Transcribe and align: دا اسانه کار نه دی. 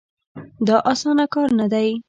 دا 0.67 0.77
اسانه 0.91 1.25
کار 1.33 1.49
نه 1.59 1.65
دی. 1.73 1.89